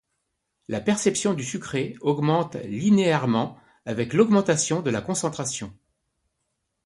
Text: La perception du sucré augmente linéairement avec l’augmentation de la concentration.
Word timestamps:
La 0.67 0.81
perception 0.81 1.35
du 1.35 1.43
sucré 1.43 1.95
augmente 2.01 2.55
linéairement 2.63 3.59
avec 3.85 4.13
l’augmentation 4.13 4.81
de 4.81 4.89
la 4.89 4.99
concentration. 4.99 5.75